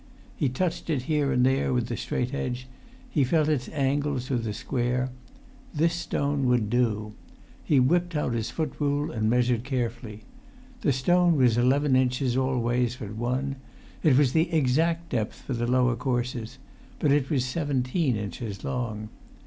He 0.35 0.49
touched 0.49 0.89
it 0.89 1.03
here 1.03 1.31
and 1.31 1.45
there 1.45 1.71
with 1.73 1.85
the 1.85 1.95
straight 1.95 2.33
edge. 2.33 2.65
He 3.07 3.23
felt 3.23 3.47
its 3.47 3.69
angles 3.69 4.31
with 4.31 4.45
the 4.45 4.51
square. 4.53 5.11
This 5.75 5.93
stone 5.93 6.47
would 6.47 6.71
do. 6.71 7.13
He 7.63 7.79
whipped 7.79 8.15
out 8.15 8.33
his 8.33 8.49
foot 8.49 8.73
rule 8.79 9.11
and 9.11 9.29
measured 9.29 9.63
carefully. 9.63 10.23
The 10.81 10.91
stone 10.91 11.35
was 11.35 11.55
eleven 11.55 11.95
inches 11.95 12.35
all 12.35 12.57
ways 12.57 12.97
but 12.99 13.13
one. 13.15 13.57
It 14.01 14.17
was 14.17 14.33
the 14.33 14.51
exact 14.51 15.09
depth 15.11 15.43
for 15.43 15.53
the 15.53 15.67
lower 15.69 15.95
courses, 15.95 16.57
but 16.97 17.11
it 17.11 17.29
was 17.29 17.45
seventeen 17.45 18.15
inches 18.15 18.63
long. 18.63 19.09